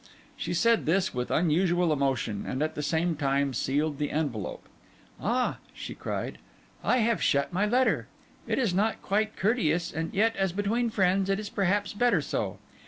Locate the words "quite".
9.03-9.35